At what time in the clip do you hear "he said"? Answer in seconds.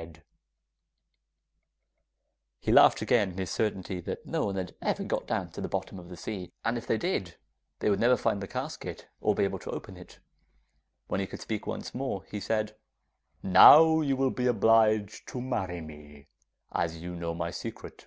12.24-12.76